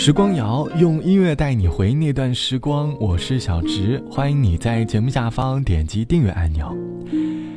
[0.00, 6.74] 时光谣用音乐带你回那段时光，我是小直，欢迎你在节目下方点击订阅按钮。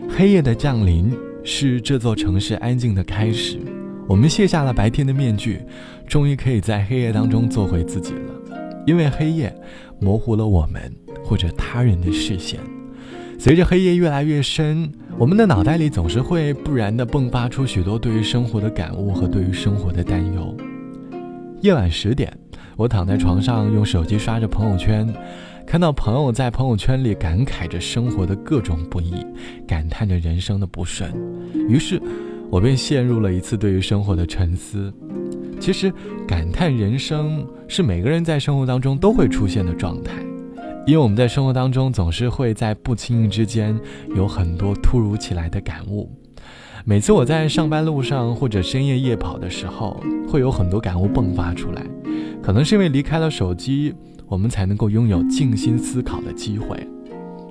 [0.09, 1.09] 黑夜的降临
[1.45, 3.57] 是这座城市安静的开始，
[4.09, 5.61] 我们卸下了白天的面具，
[6.05, 8.59] 终于可以在黑夜当中做回自己了。
[8.85, 9.55] 因为黑夜
[10.01, 12.59] 模糊了我们或者他人的视线，
[13.39, 20.53] 随着黑夜越来越深，我们的脑袋里总是会不然的迸发出许多对于生活的感悟和对于生活的担忧。
[21.63, 22.29] 夜晚十点，
[22.75, 25.07] 我躺在床上，用手机刷着朋友圈，
[25.65, 29.25] 看到朋友在朋友圈里感慨着生活的各种不易，
[29.65, 31.09] 感叹着人生的不顺，
[31.69, 32.01] 于是，
[32.51, 34.93] 我便陷入了一次对于生活的沉思。
[35.57, 35.89] 其实，
[36.27, 40.21] 感叹人生是每个人在生活当中都会出现的状态，
[40.85, 43.79] 因为我们在生活当中总是会在不经意之间
[44.17, 46.11] 有很多突如其来的感悟。
[46.85, 51.81] 每次我在上班路上或者深夜夜跑的时候，会有很多感悟迸发出来。
[52.41, 53.95] 可能是因为离开了手机，
[54.27, 56.85] 我们才能够拥有静心思考的机会。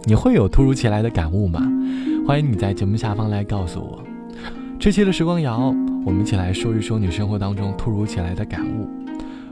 [0.05, 1.61] 你会有突如其来的感悟吗？
[2.27, 4.05] 欢迎你在节目下方来告诉我。
[4.78, 5.74] 这期的时光谣，
[6.05, 8.86] 我们一起来说一说你生活当中突如其来的感悟。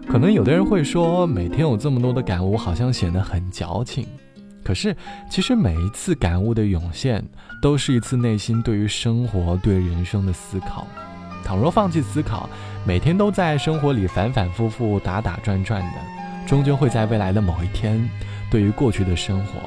[0.07, 4.05] 可能有的人会说，每天有这么多的感悟，好像显得很矫情。
[4.71, 4.97] 可是，
[5.29, 7.25] 其实每一次感悟的涌现，
[7.61, 10.87] 都是一次内心对于生活、对人生的思考。
[11.45, 12.49] 倘若放弃思考，
[12.87, 15.99] 每天都在生活里反反复复、打打转转的，
[16.47, 18.09] 终究会在未来的某一天，
[18.49, 19.59] 对于过去的生活，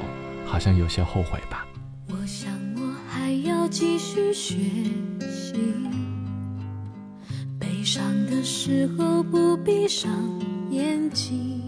[0.46, 1.66] 好像有些后悔吧。
[2.08, 4.56] 我想我还要继续学
[5.20, 5.54] 习，
[7.60, 10.10] 悲伤的时候不闭上
[10.70, 11.60] 眼睛，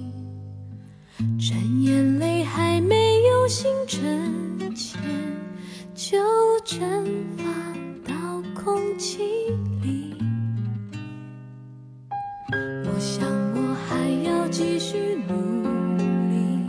[1.83, 2.36] 眼泪。
[3.87, 5.01] 心沉前，
[5.95, 6.19] 就
[6.65, 7.07] 蒸
[7.37, 7.45] 发
[8.05, 9.19] 到空气
[9.81, 10.13] 里。
[12.51, 15.35] 我想我还要继续努
[16.31, 16.67] 力。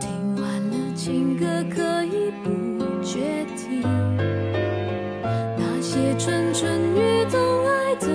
[0.00, 2.50] 听完了情歌，可以不
[3.04, 3.80] 决堤。
[5.56, 8.08] 那些蠢蠢欲动爱的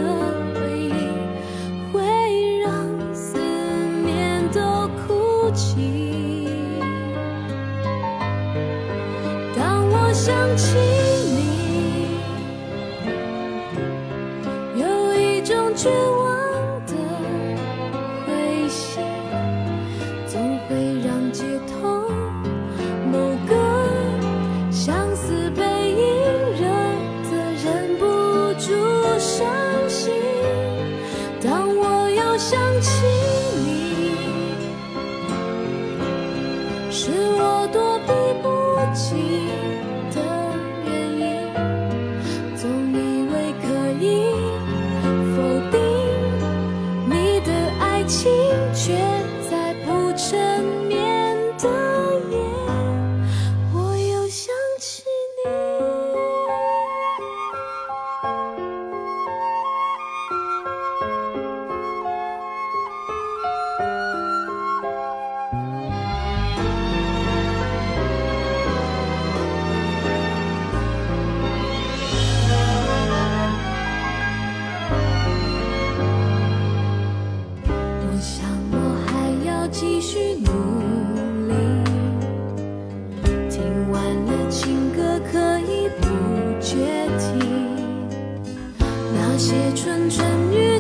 [89.52, 90.71] 写春春雨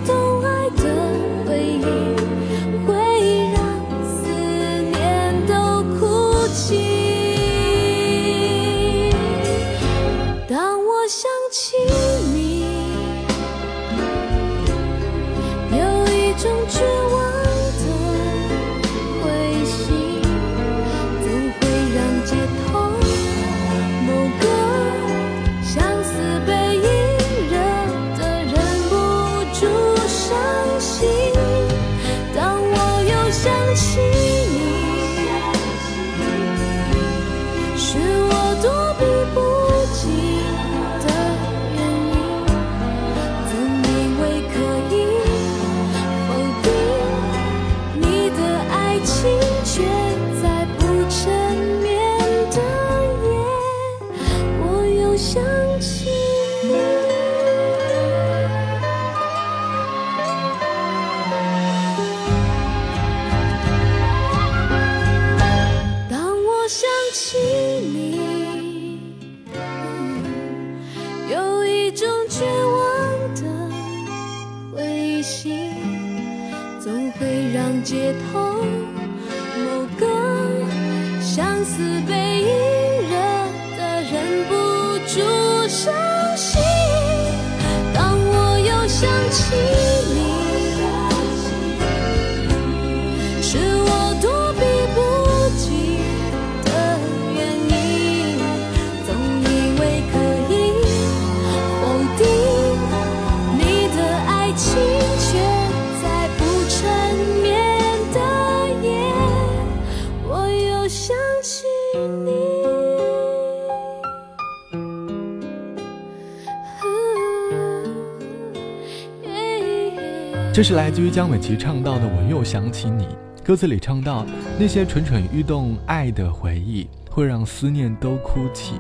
[120.54, 123.06] 这是来自于江美琪唱到的《我又想起你》，
[123.42, 124.26] 歌词里唱到
[124.60, 128.76] 那些蠢蠢欲动爱的回忆，会让思念都哭泣。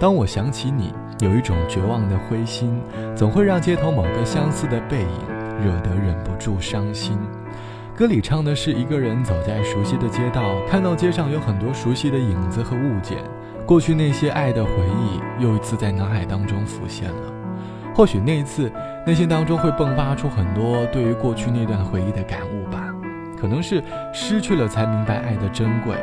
[0.00, 2.76] 当我想起你，有一种绝望的灰心，
[3.14, 7.16] 总会让街头某个相似的背影惹得忍不住伤心。
[7.96, 13.18] 歌里唱的是一个人走在熟悉的街道，看到街上有很多熟悉的影子和物件，
[13.64, 17.33] 过去那些爱的回忆又一次在脑海当中浮现了。
[17.94, 18.70] 或许那一次，
[19.06, 22.92] 内心当中会迸发出很多对于过去那段回忆的感悟吧。
[23.38, 23.82] 可能是
[24.12, 25.94] 失去了才明白爱的珍贵，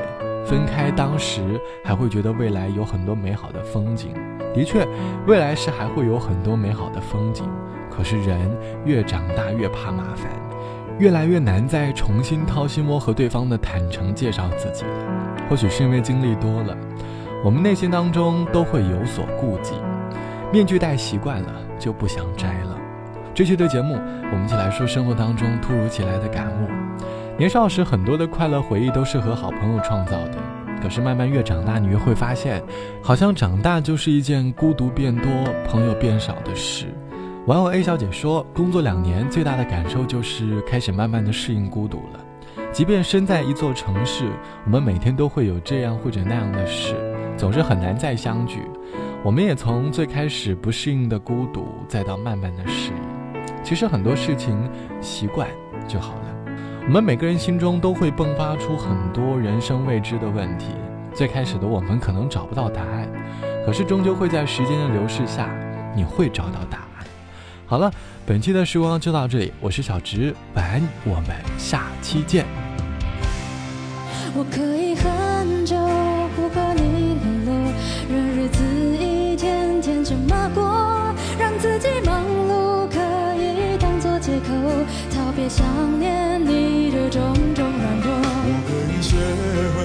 [0.45, 4.13] 分开当时还会觉得未来有很多美好的风景。
[4.53, 4.87] 的确，
[5.27, 7.45] 未来是还会有很多美好的风景。
[7.89, 8.39] 可是人
[8.85, 10.31] 越长大越怕麻烦，
[10.97, 15.45] 越来越难再重新掏心窝和对方的坦诚介绍自己了。
[15.49, 16.77] 或许是因为经历多了，
[17.43, 19.73] 我们内心当中都会有所顾忌，
[20.51, 21.53] 面具戴习惯了。
[21.81, 22.77] 就不想摘了。
[23.33, 26.69] 这期的节目，我们一起来说生活当中突如其来的感悟。
[27.39, 30.37] 年少时很多的快乐回忆都是和好朋友创造的，
[30.79, 32.61] 可是慢慢越长大，你越会发现，
[33.01, 35.25] 好像长大就是一件孤独变多、
[35.67, 36.85] 朋友变少的事。
[37.47, 42.19] 网友 A 小姐说，工作两年，最大的感受就是开始慢慢的适应孤独了。
[42.71, 44.29] 即便身在一座城市，
[44.65, 46.93] 我们每天都会有这样或者那样的事，
[47.35, 48.59] 总是很难再相聚。
[49.23, 53.43] 我们也从最开始不适应的孤独，再到慢慢的适应。
[53.63, 54.67] 其实很多事情
[54.99, 55.47] 习惯
[55.87, 56.53] 就好了。
[56.87, 60.69] 我们每个人心中都会迸发出很多人生未知的问题。
[61.13, 63.07] 最开始的我们可能找不到答案，
[63.63, 65.47] 可是终究会在时间的流逝下，
[65.95, 67.05] 你会找到答案。
[67.67, 67.91] 好了，
[68.25, 71.27] 本期的时光就到这里，我是小直，晚安，我们
[71.59, 72.43] 下期见。
[74.33, 75.75] 我可以很久
[76.35, 77.71] 不和你联络，
[78.09, 78.80] 让日子
[79.91, 80.63] 天天这么过，
[81.37, 82.95] 让自己忙碌可
[83.35, 84.47] 以当作借口，
[85.13, 85.65] 逃避想
[85.99, 88.09] 念你的种种软弱。
[88.43, 89.17] 我可以学
[89.75, 89.79] 会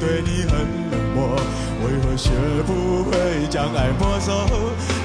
[0.00, 0.56] 对你很
[0.90, 1.36] 冷漠，
[1.84, 2.30] 为何学
[2.66, 4.32] 不会将爱没收？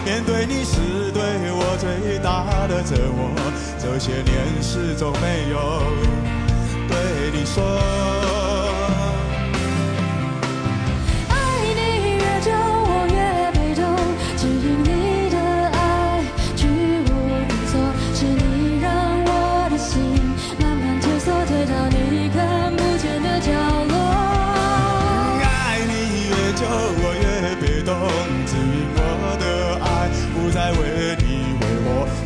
[0.05, 1.21] 面对你是对
[1.51, 3.29] 我最大的折磨，
[3.77, 5.81] 这些年始终没有
[6.88, 8.67] 对你说。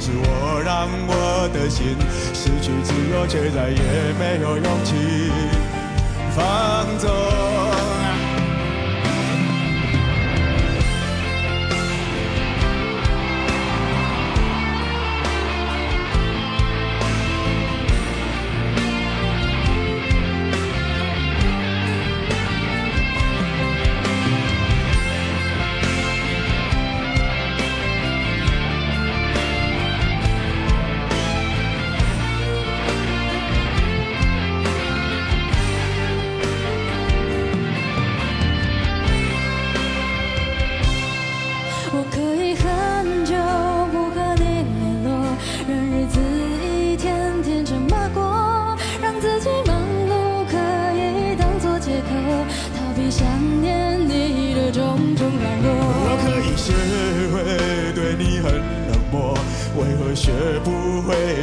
[0.01, 1.95] 是我让我的心
[2.33, 3.77] 失去自由，却再也
[4.17, 4.95] 没有勇气
[6.35, 7.50] 放纵。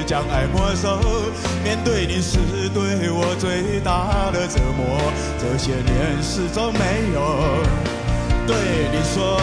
[0.08, 0.98] 将爱没收？
[1.62, 2.38] 面对你是
[2.72, 7.20] 对我最大的折磨，这些年始终没有
[8.46, 8.56] 对
[8.90, 9.36] 你说。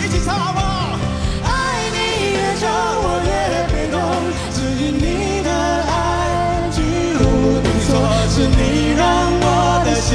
[0.00, 0.96] 一起唱好不好？
[1.42, 1.98] 爱你
[2.30, 3.98] 越久，我越被动，
[4.54, 5.50] 只因你的
[5.90, 6.78] 爱居
[7.18, 7.90] 无定所，
[8.30, 9.02] 是你让
[9.42, 10.14] 我的心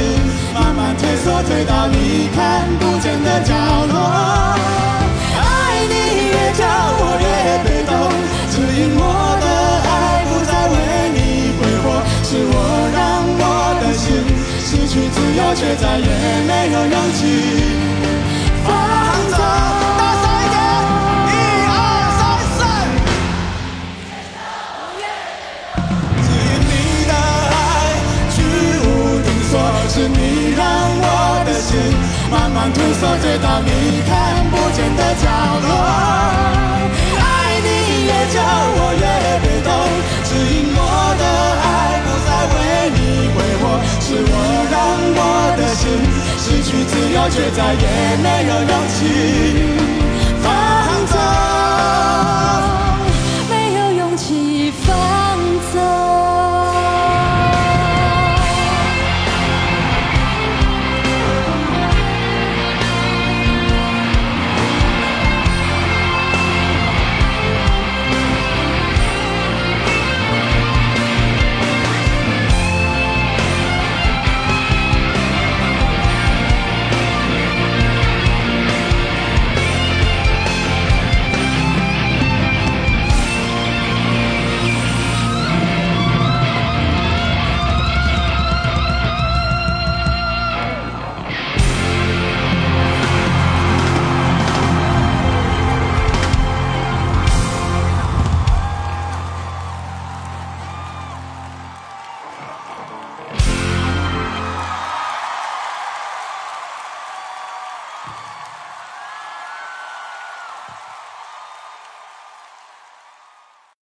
[0.54, 3.52] 慢慢退缩，退到你看不见的角
[3.92, 4.07] 落。
[15.48, 16.04] 由，却再也
[16.46, 17.20] 没有勇气
[18.64, 18.68] 放
[19.30, 19.36] 手。
[19.98, 20.56] 大声一点，
[21.32, 21.72] 一二
[22.18, 22.20] 三
[22.54, 22.58] 四。
[26.22, 26.70] 至于你
[27.08, 27.12] 的
[27.54, 27.56] 爱，
[28.34, 28.38] 居
[28.84, 28.84] 无
[29.24, 29.52] 定所，
[29.88, 30.60] 是你让
[31.00, 31.04] 我
[31.46, 31.68] 的心
[32.30, 33.70] 慢慢退缩，追到你
[34.06, 34.12] 看
[34.50, 35.24] 不见的角
[35.64, 35.66] 落。
[37.16, 37.22] 爱
[37.64, 37.66] 你
[38.04, 38.36] 越久，
[38.76, 39.02] 我越
[39.40, 39.68] 被动，
[40.24, 40.80] 只因我
[41.18, 41.24] 的
[41.64, 41.66] 爱
[42.04, 42.56] 不再为
[42.92, 42.98] 你
[43.32, 43.62] 挥霍，
[44.00, 44.32] 是我
[44.70, 44.76] 让
[46.38, 49.77] 失去自由，却再也没有勇气。